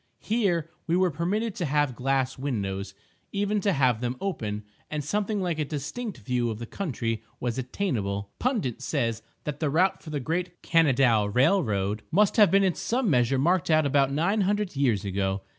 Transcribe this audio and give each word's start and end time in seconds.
Here 0.17 0.71
we 0.87 0.97
were 0.97 1.11
permitted 1.11 1.53
to 1.57 1.65
have 1.65 1.95
glass 1.95 2.35
windows—even 2.35 3.61
to 3.61 3.71
have 3.71 4.01
them 4.01 4.17
open—and 4.19 5.03
something 5.03 5.39
like 5.43 5.59
a 5.59 5.63
distinct 5.65 6.17
view 6.17 6.49
of 6.49 6.57
the 6.57 6.65
country 6.65 7.23
was 7.39 7.59
attainable.... 7.59 8.31
Pundit 8.39 8.81
says 8.81 9.21
that 9.43 9.59
the 9.59 9.69
route 9.69 10.01
for 10.01 10.09
the 10.09 10.19
great 10.19 10.63
Kanadaw 10.63 11.27
railroad 11.31 12.01
must 12.09 12.37
have 12.37 12.49
been 12.49 12.63
in 12.63 12.73
some 12.73 13.11
measure 13.11 13.37
marked 13.37 13.69
out 13.69 13.85
about 13.85 14.11
nine 14.11 14.41
hundred 14.41 14.75
years 14.75 15.05
ago! 15.05 15.43